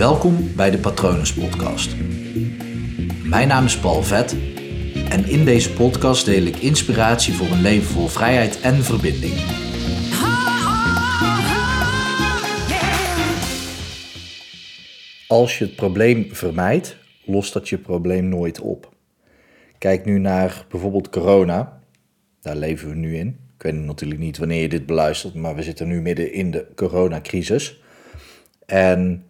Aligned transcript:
Welkom 0.00 0.54
bij 0.56 0.70
de 0.70 0.78
Patronus 0.78 1.34
Podcast. 1.34 1.96
Mijn 3.24 3.48
naam 3.48 3.64
is 3.64 3.78
Paul 3.78 4.02
Vet 4.02 4.36
en 5.08 5.24
in 5.24 5.44
deze 5.44 5.72
podcast 5.72 6.24
deel 6.24 6.42
ik 6.42 6.56
inspiratie 6.56 7.34
voor 7.34 7.46
een 7.46 7.60
leven 7.60 7.86
vol 7.86 8.06
vrijheid 8.06 8.60
en 8.60 8.74
verbinding. 8.74 9.34
Als 15.28 15.58
je 15.58 15.64
het 15.64 15.76
probleem 15.76 16.34
vermijdt, 16.34 16.96
lost 17.24 17.52
dat 17.52 17.68
je 17.68 17.78
probleem 17.78 18.28
nooit 18.28 18.60
op. 18.60 18.92
Kijk 19.78 20.04
nu 20.04 20.18
naar 20.18 20.66
bijvoorbeeld 20.70 21.10
corona. 21.10 21.82
Daar 22.40 22.56
leven 22.56 22.88
we 22.88 22.94
nu 22.94 23.16
in. 23.16 23.28
Ik 23.56 23.62
weet 23.62 23.74
natuurlijk 23.74 24.20
niet 24.20 24.38
wanneer 24.38 24.62
je 24.62 24.68
dit 24.68 24.86
beluistert, 24.86 25.34
maar 25.34 25.54
we 25.54 25.62
zitten 25.62 25.88
nu 25.88 26.00
midden 26.00 26.32
in 26.32 26.50
de 26.50 26.66
coronacrisis. 26.74 27.82
En 28.66 29.24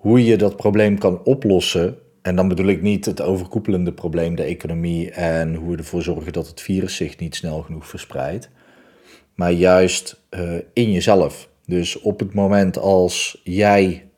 hoe 0.00 0.24
je 0.24 0.36
dat 0.36 0.56
probleem 0.56 0.98
kan 0.98 1.24
oplossen, 1.24 1.98
en 2.22 2.36
dan 2.36 2.48
bedoel 2.48 2.66
ik 2.66 2.82
niet 2.82 3.04
het 3.04 3.20
overkoepelende 3.20 3.92
probleem, 3.92 4.34
de 4.34 4.42
economie 4.42 5.10
en 5.10 5.54
hoe 5.54 5.70
we 5.70 5.76
ervoor 5.76 6.02
zorgen 6.02 6.32
dat 6.32 6.46
het 6.46 6.60
virus 6.60 6.96
zich 6.96 7.18
niet 7.18 7.34
snel 7.34 7.62
genoeg 7.62 7.86
verspreidt, 7.86 8.50
maar 9.34 9.52
juist 9.52 10.20
uh, 10.30 10.52
in 10.72 10.92
jezelf. 10.92 11.48
Dus 11.66 12.00
op 12.00 12.18
het 12.18 12.34
moment 12.34 12.78
als 12.78 13.40
jij 13.44 14.08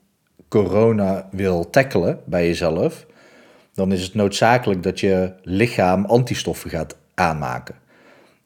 corona 0.48 1.28
wil 1.30 1.70
tackelen 1.70 2.20
bij 2.26 2.46
jezelf, 2.46 3.06
dan 3.74 3.92
is 3.92 4.02
het 4.02 4.14
noodzakelijk 4.14 4.82
dat 4.82 5.00
je 5.00 5.32
lichaam 5.42 6.04
antistoffen 6.04 6.70
gaat 6.70 6.96
aanmaken. 7.14 7.74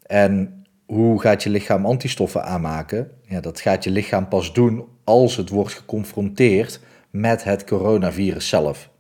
En 0.07 0.65
hoe 0.87 1.21
gaat 1.21 1.43
je 1.43 1.51
lichaam 1.51 1.87
antistoffen 1.87 2.45
aanmaken? 2.45 3.11
Ja, 3.23 3.41
dat 3.41 3.61
gaat 3.61 3.85
je 3.85 3.91
lichaam 3.91 4.29
pas 4.29 4.53
doen 4.53 4.85
als 5.05 5.37
het 5.37 5.49
wordt 5.49 5.75
geconfronteerd 5.75 6.81
met 7.21 7.45
het 7.45 7.65
coronavirus 7.65 8.49
zelf. 8.49 8.91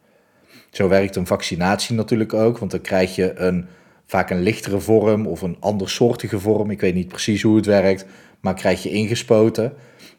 Zo 0.70 0.88
werkt 0.88 1.16
een 1.16 1.26
vaccinatie 1.26 1.94
natuurlijk 1.94 2.34
ook, 2.34 2.58
want 2.58 2.70
dan 2.70 2.80
krijg 2.80 3.14
je 3.14 3.38
een, 3.38 3.66
vaak 4.06 4.30
een 4.30 4.42
lichtere 4.42 4.80
vorm 4.80 5.26
of 5.26 5.42
een 5.42 5.56
andersoortige 5.60 6.40
vorm. 6.40 6.70
Ik 6.70 6.80
weet 6.80 6.94
niet 6.94 7.08
precies 7.08 7.42
hoe 7.42 7.56
het 7.56 7.66
werkt, 7.66 8.06
maar 8.40 8.54
krijg 8.54 8.82
je 8.82 8.90
ingespoten. 8.90 9.72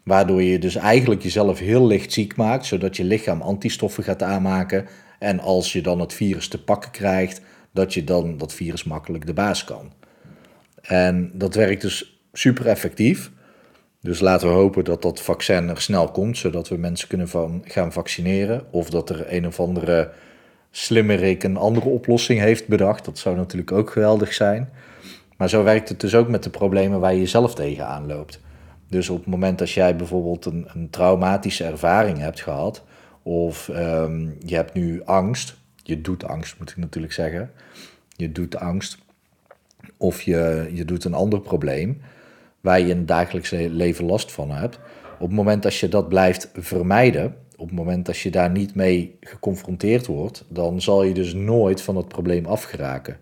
Waardoor 0.03 0.43
je 0.43 0.59
dus 0.59 0.75
eigenlijk 0.75 1.21
jezelf 1.21 1.59
heel 1.59 1.87
licht 1.87 2.13
ziek 2.13 2.35
maakt, 2.35 2.65
zodat 2.65 2.97
je 2.97 3.03
lichaam 3.03 3.41
antistoffen 3.41 4.03
gaat 4.03 4.23
aanmaken. 4.23 4.85
En 5.19 5.39
als 5.39 5.73
je 5.73 5.81
dan 5.81 5.99
het 5.99 6.13
virus 6.13 6.47
te 6.47 6.63
pakken 6.63 6.91
krijgt, 6.91 7.41
dat 7.73 7.93
je 7.93 8.03
dan 8.03 8.37
dat 8.37 8.53
virus 8.53 8.83
makkelijk 8.83 9.25
de 9.25 9.33
baas 9.33 9.63
kan. 9.63 9.93
En 10.81 11.31
dat 11.33 11.55
werkt 11.55 11.81
dus 11.81 12.21
super 12.33 12.67
effectief. 12.67 13.31
Dus 14.01 14.19
laten 14.19 14.47
we 14.47 14.53
hopen 14.53 14.83
dat 14.83 15.01
dat 15.01 15.21
vaccin 15.21 15.69
er 15.69 15.81
snel 15.81 16.11
komt, 16.11 16.37
zodat 16.37 16.67
we 16.67 16.77
mensen 16.77 17.07
kunnen 17.07 17.27
van 17.27 17.61
gaan 17.65 17.91
vaccineren. 17.91 18.65
Of 18.71 18.89
dat 18.89 19.09
er 19.09 19.33
een 19.33 19.47
of 19.47 19.59
andere 19.59 20.11
slimmerik 20.71 21.43
een 21.43 21.57
andere 21.57 21.89
oplossing 21.89 22.39
heeft 22.39 22.67
bedacht. 22.67 23.05
Dat 23.05 23.17
zou 23.17 23.35
natuurlijk 23.35 23.71
ook 23.71 23.89
geweldig 23.89 24.33
zijn. 24.33 24.69
Maar 25.37 25.49
zo 25.49 25.63
werkt 25.63 25.89
het 25.89 25.99
dus 25.99 26.15
ook 26.15 26.27
met 26.27 26.43
de 26.43 26.49
problemen 26.49 26.99
waar 26.99 27.15
je 27.15 27.25
zelf 27.25 27.55
tegenaan 27.55 28.07
loopt. 28.07 28.39
Dus 28.89 29.09
op 29.09 29.17
het 29.17 29.27
moment 29.27 29.59
dat 29.59 29.71
jij 29.71 29.95
bijvoorbeeld 29.95 30.45
een, 30.45 30.67
een 30.73 30.89
traumatische 30.89 31.63
ervaring 31.63 32.17
hebt 32.17 32.41
gehad, 32.41 32.83
of 33.23 33.67
um, 33.67 34.35
je 34.39 34.55
hebt 34.55 34.73
nu 34.73 35.01
angst, 35.05 35.57
je 35.83 36.01
doet 36.01 36.23
angst 36.23 36.59
moet 36.59 36.69
ik 36.69 36.77
natuurlijk 36.77 37.13
zeggen, 37.13 37.51
je 38.15 38.31
doet 38.31 38.55
angst, 38.55 38.97
of 39.97 40.21
je, 40.21 40.69
je 40.73 40.85
doet 40.85 41.03
een 41.03 41.13
ander 41.13 41.41
probleem 41.41 42.01
waar 42.67 42.79
je 42.79 42.87
in 42.87 42.97
het 42.97 43.07
dagelijkse 43.07 43.69
leven 43.69 44.05
last 44.05 44.31
van 44.31 44.51
hebt. 44.51 44.79
Op 45.19 45.27
het 45.27 45.35
moment 45.35 45.63
dat 45.63 45.75
je 45.75 45.89
dat 45.89 46.09
blijft 46.09 46.49
vermijden, 46.53 47.35
op 47.55 47.67
het 47.67 47.75
moment 47.75 48.05
dat 48.05 48.17
je 48.17 48.29
daar 48.29 48.51
niet 48.51 48.75
mee 48.75 49.17
geconfronteerd 49.21 50.05
wordt, 50.05 50.45
dan 50.47 50.81
zal 50.81 51.03
je 51.03 51.13
dus 51.13 51.33
nooit 51.33 51.81
van 51.81 51.95
het 51.95 52.07
probleem 52.07 52.45
afgeraken. 52.45 53.17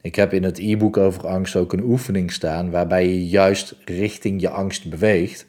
Ik 0.00 0.14
heb 0.14 0.32
in 0.32 0.42
het 0.42 0.58
e-book 0.58 0.96
over 0.96 1.26
angst 1.26 1.56
ook 1.56 1.72
een 1.72 1.82
oefening 1.82 2.32
staan 2.32 2.70
waarbij 2.70 3.08
je 3.08 3.26
juist 3.26 3.74
richting 3.84 4.40
je 4.40 4.48
angst 4.48 4.90
beweegt. 4.90 5.46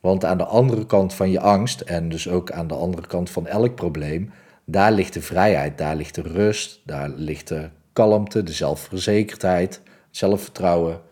Want 0.00 0.24
aan 0.24 0.38
de 0.38 0.44
andere 0.44 0.86
kant 0.86 1.14
van 1.14 1.30
je 1.30 1.40
angst, 1.40 1.80
en 1.80 2.08
dus 2.08 2.28
ook 2.28 2.50
aan 2.50 2.66
de 2.66 2.74
andere 2.74 3.06
kant 3.06 3.30
van 3.30 3.46
elk 3.46 3.74
probleem, 3.74 4.30
daar 4.64 4.92
ligt 4.92 5.14
de 5.14 5.22
vrijheid, 5.22 5.78
daar 5.78 5.96
ligt 5.96 6.14
de 6.14 6.22
rust, 6.22 6.80
daar 6.84 7.08
ligt 7.08 7.48
de 7.48 7.68
kalmte, 7.92 8.42
de 8.42 8.52
zelfverzekerdheid, 8.52 9.74
het 9.74 9.82
zelfvertrouwen. 10.10 11.06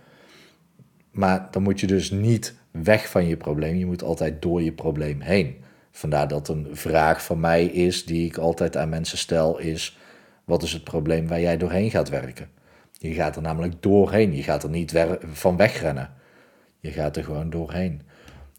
Maar 1.17 1.49
dan 1.51 1.63
moet 1.63 1.81
je 1.81 1.87
dus 1.87 2.11
niet 2.11 2.55
weg 2.71 3.11
van 3.11 3.27
je 3.27 3.37
probleem, 3.37 3.77
je 3.77 3.87
moet 3.87 4.03
altijd 4.03 4.43
door 4.43 4.63
je 4.63 4.73
probleem 4.73 5.21
heen. 5.21 5.57
Vandaar 5.91 6.29
dat 6.29 6.49
een 6.49 6.69
vraag 6.73 7.25
van 7.25 7.41
mij 7.41 7.65
is, 7.65 8.05
die 8.05 8.27
ik 8.27 8.37
altijd 8.37 8.77
aan 8.77 8.89
mensen 8.89 9.19
stel, 9.19 9.59
is: 9.59 9.99
wat 10.45 10.63
is 10.63 10.73
het 10.73 10.85
probleem 10.85 11.29
waar 11.29 11.41
jij 11.41 11.57
doorheen 11.57 11.91
gaat 11.91 12.09
werken? 12.09 12.49
Je 12.93 13.13
gaat 13.13 13.37
er 13.37 13.43
namelijk 13.43 13.83
doorheen, 13.83 14.37
je 14.37 14.43
gaat 14.43 14.63
er 14.63 14.71
niet 14.71 14.93
van 15.33 15.57
wegrennen. 15.57 16.13
Je 16.81 16.91
gaat 16.91 17.17
er 17.17 17.25
gewoon 17.25 17.51
doorheen. 17.51 18.03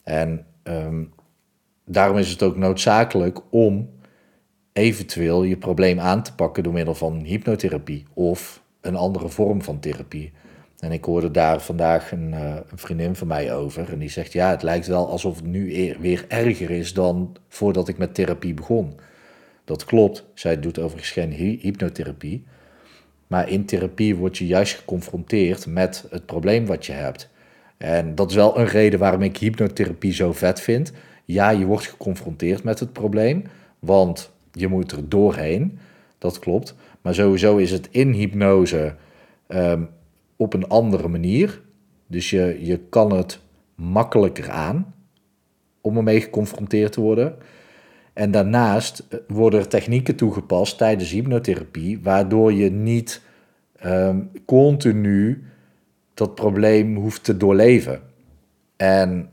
En 0.04 0.46
ehm, 0.64 1.04
daarom 1.86 2.18
is 2.18 2.30
het 2.30 2.44
ook 2.44 2.56
noodzakelijk 2.56 3.40
om 3.50 3.90
eventueel 4.74 5.44
je 5.44 5.58
probleem 5.58 6.00
aan 6.00 6.24
te 6.24 6.36
pakken 6.36 6.64
door 6.64 6.74
middel 6.74 6.96
van 6.96 7.24
hypnotherapie 7.24 8.06
of 8.14 8.64
een 8.82 8.96
andere 8.96 9.30
vorm 9.30 9.62
van 9.62 9.80
therapie. 9.80 10.34
En 10.80 10.92
ik 10.92 11.04
hoorde 11.04 11.32
daar 11.32 11.62
vandaag 11.62 12.12
een, 12.12 12.32
uh, 12.32 12.56
een, 12.70 12.78
vriendin 12.78 13.16
van 13.16 13.28
mij 13.28 13.54
over. 13.54 13.92
En 13.92 14.00
die 14.00 14.10
zegt: 14.10 14.34
Ja, 14.34 14.50
het 14.50 14.64
lijkt 14.64 14.88
wel 14.88 15.10
alsof 15.10 15.36
het 15.36 15.46
nu 15.46 15.96
weer 16.00 16.26
erger 16.28 16.70
is 16.70 16.94
dan 16.94 17.36
voordat 17.48 17.88
ik 17.88 17.98
met 17.98 18.14
therapie 18.14 18.54
begon. 18.54 19.00
Dat 19.66 19.86
klopt. 19.86 20.26
Zij 20.34 20.60
doet 20.60 20.80
overigens 20.80 21.12
geen 21.12 21.32
hypnotherapie. 21.62 22.46
Maar 23.28 23.50
in 23.50 23.66
therapie 23.66 24.16
word 24.16 24.38
je 24.38 24.48
juist 24.48 24.76
geconfronteerd 24.76 25.66
met 25.66 26.06
het 26.10 26.26
probleem 26.26 26.66
wat 26.66 26.86
je 26.86 26.92
hebt. 26.92 27.30
En 27.78 28.16
dat 28.16 28.30
is 28.30 28.36
wel 28.36 28.58
een 28.58 28.66
reden 28.66 29.00
waarom 29.00 29.22
ik 29.22 29.38
hypnotherapie 29.38 30.14
zo 30.14 30.34
vet 30.34 30.62
vind. 30.62 30.92
Ja, 31.26 31.50
je 31.50 31.66
wordt 31.66 31.88
geconfronteerd 31.88 32.64
met 32.64 32.80
het 32.80 32.94
probleem, 32.94 33.44
want 33.80 34.32
je 34.52 34.68
moet 34.68 34.92
er 34.92 35.10
doorheen. 35.10 35.80
Dat 36.18 36.40
klopt. 36.40 36.76
Maar 37.02 37.14
sowieso 37.14 37.58
is 37.58 37.72
het 37.72 37.88
in 37.92 38.12
hypnose 38.12 38.96
ehm, 39.48 39.84
op 40.38 40.54
een 40.54 40.68
andere 40.68 41.08
manier. 41.08 41.62
Dus 42.08 42.30
je, 42.30 42.58
je 42.62 42.80
kan 42.90 43.12
het 43.12 43.40
makkelijker 43.76 44.50
aan 44.50 44.94
om 45.82 45.98
ermee 45.98 46.22
geconfronteerd 46.22 46.92
te 46.92 47.02
worden. 47.02 47.36
En 48.14 48.32
daarnaast 48.32 49.06
eh, 49.10 49.20
worden 49.28 49.60
er 49.60 49.68
technieken 49.68 50.16
toegepast 50.16 50.78
tijdens 50.78 51.12
hypnotherapie, 51.12 52.00
waardoor 52.02 52.54
je 52.54 52.72
niet 52.72 53.22
um, 53.86 54.32
continu 54.46 55.44
dat 56.14 56.36
probleem 56.36 56.96
hoeft 56.96 57.24
te 57.24 57.38
doorleven. 57.38 58.02
En 58.76 59.30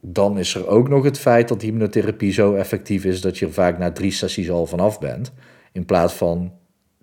dan 0.00 0.38
is 0.38 0.54
er 0.54 0.66
ook 0.66 0.88
nog 0.88 1.04
het 1.04 1.18
feit 1.18 1.48
dat 1.48 1.62
hypnotherapie 1.62 2.32
zo 2.32 2.54
effectief 2.54 3.04
is 3.04 3.20
dat 3.20 3.38
je 3.38 3.50
vaak 3.50 3.78
na 3.78 3.92
drie 3.92 4.10
sessies 4.10 4.50
al 4.50 4.66
vanaf 4.66 4.98
bent, 4.98 5.32
in 5.72 5.84
plaats 5.84 6.14
van 6.14 6.52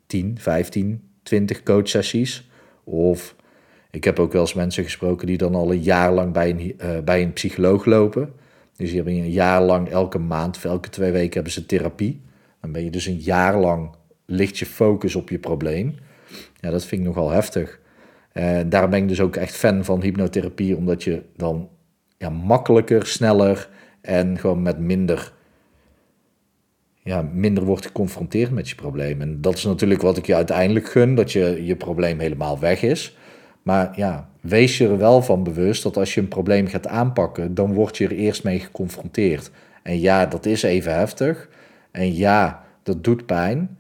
10, 0.08 0.36
15, 0.40 1.02
20 1.24 1.64
coachsessies. 1.64 2.50
Of 2.84 3.36
ik 3.92 4.04
heb 4.04 4.20
ook 4.20 4.32
wel 4.32 4.42
eens 4.42 4.54
mensen 4.54 4.84
gesproken 4.84 5.28
die 5.28 5.38
dan 5.38 5.56
al 5.56 5.72
een 5.72 5.82
jaar 5.82 6.14
lang 6.14 6.34
bij 6.34 6.50
een, 6.50 6.76
uh, 6.82 7.00
bij 7.00 7.22
een 7.22 7.34
psycholoog 7.34 7.86
lopen. 7.86 8.34
Dus 8.76 8.88
die 8.88 8.96
hebben 8.96 9.14
een 9.14 9.32
jaar 9.32 9.62
lang 9.62 9.90
elke 9.90 10.20
maand 10.20 10.56
of 10.56 10.66
elke 10.66 10.90
twee 10.90 11.12
weken 11.12 11.34
hebben 11.34 11.52
ze 11.52 11.66
therapie. 11.66 12.22
Dan 12.62 12.72
ben 12.72 12.84
je 12.84 12.92
dus 12.92 13.06
een 13.06 13.20
jaar 13.20 13.60
lang 13.60 13.96
licht 14.26 14.58
je 14.58 14.66
focus 14.66 15.16
op 15.16 15.30
je 15.30 15.40
probleem. 15.40 15.96
Ja, 16.60 16.70
dat 16.70 16.86
vind 16.86 17.02
ik 17.02 17.08
nogal 17.08 17.30
heftig. 17.30 17.80
En 18.32 18.70
daarom 18.70 18.90
ben 18.90 19.02
ik 19.02 19.08
dus 19.08 19.22
ook 19.22 19.36
echt 19.36 19.56
fan 19.56 19.86
van 19.86 20.02
hypnotherapie, 20.02 20.76
omdat 20.76 21.04
je 21.04 21.22
dan 21.36 21.70
ja, 22.18 22.30
makkelijker, 22.30 23.06
sneller 23.06 23.70
en 24.02 24.38
gewoon 24.38 24.62
met 24.62 24.80
minder, 24.80 25.34
ja, 27.04 27.22
minder 27.34 27.64
wordt 27.64 27.86
geconfronteerd 27.86 28.52
met 28.52 28.70
je 28.70 28.76
probleem. 28.76 29.22
En 29.22 29.42
dat 29.42 29.58
is 29.58 29.64
natuurlijk 29.64 30.02
wat 30.02 30.18
ik 30.18 30.26
je 30.26 30.36
uiteindelijk 30.36 30.90
gun, 30.90 31.16
dat 31.16 31.32
je, 31.32 31.66
je 31.66 31.76
probleem 31.76 32.20
helemaal 32.20 32.60
weg 32.60 32.82
is. 32.82 33.18
Maar 33.62 33.92
ja, 33.96 34.30
wees 34.42 34.78
je 34.78 34.88
er 34.88 34.98
wel 34.98 35.22
van 35.22 35.44
bewust 35.44 35.84
dat 35.84 35.98
als 35.98 36.14
je 36.14 36.22
een 36.22 36.28
probleem 36.28 36.68
gaat 36.68 36.88
aanpakken, 36.88 37.54
dan 37.54 37.74
word 37.74 37.98
je 37.98 38.06
er 38.06 38.12
eerst 38.12 38.44
mee 38.44 38.60
geconfronteerd. 38.60 39.52
En 39.84 40.00
ja, 40.00 40.26
dat 40.26 40.46
is 40.46 40.64
even 40.64 40.96
heftig. 40.96 41.50
En 41.92 42.16
ja, 42.16 42.64
dat 42.84 43.04
doet 43.04 43.26
pijn. 43.26 43.78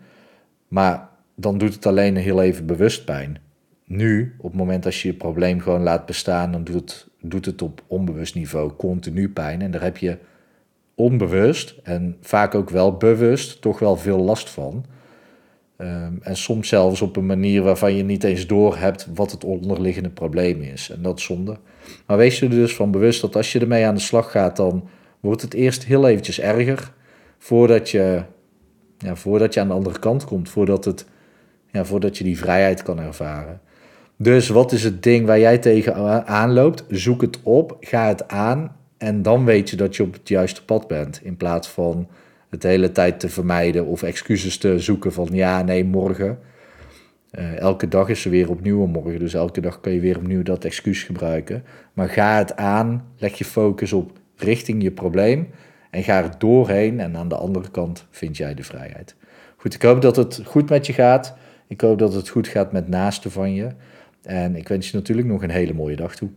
Maar 0.68 1.10
dan 1.36 1.58
doet 1.58 1.74
het 1.74 1.86
alleen 1.86 2.16
heel 2.16 2.42
even 2.42 2.66
bewust 2.66 3.06
pijn. 3.06 3.38
Nu, 3.86 4.36
op 4.38 4.50
het 4.50 4.60
moment 4.60 4.84
dat 4.84 4.96
je 4.96 5.08
je 5.08 5.14
probleem 5.14 5.60
gewoon 5.60 5.84
laat 5.84 6.06
bestaan, 6.06 6.52
dan 6.52 6.64
doet 6.64 6.76
het, 6.76 7.08
doet 7.22 7.46
het 7.46 7.62
op 7.62 7.84
onbewust 7.88 8.36
niveau 8.36 8.72
continu 8.72 9.30
pijn. 9.30 9.62
En 9.62 9.72
daar 9.72 9.82
heb 9.82 9.98
je 9.98 10.18
onbewust 10.96 11.76
en 11.84 12.18
vaak 12.22 12.56
ook 12.56 12.70
wel 12.70 12.98
bewust 12.98 13.62
toch 13.62 13.80
wel 13.80 13.98
veel 13.98 14.18
last 14.18 14.50
van. 14.50 14.86
Ehm, 15.82 16.14
en 16.22 16.38
soms 16.38 16.68
zelfs 16.68 17.02
op 17.02 17.16
een 17.16 17.26
manier 17.26 17.62
waarvan 17.62 17.96
je 17.96 18.04
niet 18.04 18.24
eens 18.24 18.48
door 18.48 18.78
hebt 18.78 19.08
wat 19.14 19.32
het 19.32 19.44
onderliggende 19.44 20.10
probleem 20.10 20.62
is. 20.62 20.90
En 20.90 21.02
dat 21.02 21.18
is 21.18 21.24
zonde. 21.24 21.58
Maar 22.06 22.18
wees 22.18 22.40
je 22.40 22.46
er 22.46 22.52
dus 22.52 22.76
van 22.76 22.92
bewust 22.92 23.22
dat 23.22 23.36
als 23.36 23.52
je 23.52 23.60
ermee 23.60 23.86
aan 23.86 23.96
de 23.96 24.02
slag 24.02 24.32
gaat, 24.32 24.56
dan 24.56 24.88
wordt 25.20 25.42
het 25.42 25.54
eerst 25.54 25.86
heel 25.86 26.08
eventjes 26.08 26.40
erger. 26.40 26.92
voordat 27.38 27.90
je, 27.90 28.22
ja, 28.98 29.16
voordat 29.16 29.54
je 29.54 29.60
aan 29.60 29.68
de 29.68 29.74
andere 29.74 30.00
kant 30.00 30.26
komt, 30.26 30.50
voordat, 30.50 30.86
het, 30.86 31.06
ja, 31.72 31.86
voordat 31.86 32.18
je 32.18 32.24
die 32.24 32.38
vrijheid 32.38 32.84
kan 32.84 33.00
ervaren. 33.00 33.62
Dus 34.18 34.50
wat 34.50 34.72
is 34.72 34.84
het 34.84 35.04
ding 35.04 35.26
waar 35.26 35.40
jij 35.40 35.58
tegen 35.58 36.28
aanloopt? 36.28 36.86
Zoek 36.90 37.22
het 37.22 37.40
op, 37.44 37.78
ga 37.80 38.08
het 38.08 38.28
aan 38.28 38.76
en 38.98 39.22
dan 39.22 39.46
weet 39.46 39.70
je 39.70 39.76
dat 39.76 39.96
je 39.96 40.04
op 40.04 40.14
het 40.14 40.30
juiste 40.30 40.66
pad 40.66 40.88
bent. 40.88 41.20
In 41.24 41.38
plaats 41.38 41.68
van 41.68 42.08
het 42.52 42.64
hele 42.64 42.92
tijd 42.92 43.20
te 43.20 43.30
vermijden 43.30 43.86
of 43.86 44.04
excuses 44.04 44.58
te 44.58 44.80
zoeken 44.80 45.14
van 45.14 45.28
ja, 45.32 45.62
nee, 45.62 45.86
morgen. 45.86 46.40
Uh, 47.32 47.58
elke 47.58 47.88
dag 47.88 48.10
is 48.10 48.26
er 48.26 48.32
weer 48.32 48.50
opnieuw 48.50 48.84
een 48.84 48.90
morgen, 48.90 49.20
dus 49.20 49.34
elke 49.34 49.62
dag 49.62 49.80
kan 49.80 49.92
je 49.94 50.00
weer 50.00 50.18
opnieuw 50.18 50.44
dat 50.44 50.66
excuus 50.66 51.04
gebruiken. 51.04 51.64
Maar 51.94 52.10
ga 52.10 52.38
het 52.38 52.56
aan, 52.56 53.06
leg 53.18 53.38
je 53.38 53.46
focus 53.46 53.94
op 53.94 54.12
richting 54.36 54.84
je 54.84 54.92
probleem 54.92 55.50
en 55.90 56.04
ga 56.04 56.24
er 56.24 56.32
doorheen 56.38 57.00
en 57.00 57.18
aan 57.18 57.28
de 57.28 57.36
andere 57.36 57.72
kant 57.72 58.06
vind 58.10 58.38
jij 58.38 58.54
de 58.54 58.64
vrijheid. 58.64 59.16
Goed, 59.56 59.74
ik 59.74 59.82
hoop 59.82 60.02
dat 60.02 60.16
het 60.16 60.42
goed 60.46 60.70
met 60.70 60.86
je 60.86 60.94
gaat. 60.94 61.36
Ik 61.68 61.82
hoop 61.82 62.00
dat 62.00 62.14
het 62.14 62.30
goed 62.30 62.48
gaat 62.48 62.72
met 62.72 62.88
naasten 62.88 63.32
van 63.32 63.54
je. 63.54 63.68
En 64.22 64.56
ik 64.56 64.68
wens 64.68 64.92
je 64.92 64.98
natuurlijk 64.98 65.28
nog 65.28 65.44
een 65.44 65.50
hele 65.50 65.74
mooie 65.74 65.96
dag 65.96 66.16
toe. 66.16 66.30